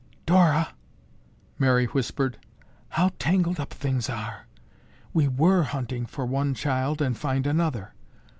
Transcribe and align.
"Dora," 0.25 0.69
Mary 1.59 1.85
whispered, 1.85 2.39
"how 2.89 3.11
tangled 3.19 3.59
up 3.59 3.71
things 3.71 4.09
are. 4.09 4.47
We 5.13 5.27
were 5.27 5.61
hunting 5.61 6.07
for 6.07 6.25
one 6.25 6.55
child 6.55 7.03
and 7.03 7.15
find 7.15 7.45
another. 7.45 7.93